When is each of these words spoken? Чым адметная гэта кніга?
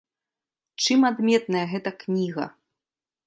Чым 0.85 0.99
адметная 1.09 1.63
гэта 1.73 1.89
кніга? 2.05 2.45